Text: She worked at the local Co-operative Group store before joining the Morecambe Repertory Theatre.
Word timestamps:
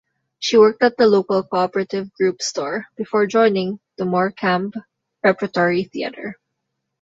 She 0.39 0.57
worked 0.57 0.81
at 0.81 0.97
the 0.97 1.05
local 1.05 1.43
Co-operative 1.43 2.11
Group 2.15 2.41
store 2.41 2.87
before 2.95 3.27
joining 3.27 3.79
the 3.97 4.05
Morecambe 4.05 4.73
Repertory 5.23 5.83
Theatre. 5.83 6.39